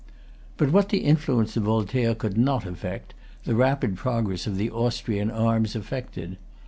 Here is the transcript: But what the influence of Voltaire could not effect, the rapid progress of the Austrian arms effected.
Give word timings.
But 0.57 0.71
what 0.71 0.89
the 0.89 1.03
influence 1.03 1.55
of 1.55 1.61
Voltaire 1.61 2.15
could 2.15 2.35
not 2.35 2.65
effect, 2.65 3.13
the 3.43 3.53
rapid 3.53 3.97
progress 3.97 4.47
of 4.47 4.57
the 4.57 4.71
Austrian 4.71 5.29
arms 5.29 5.75
effected. 5.75 6.37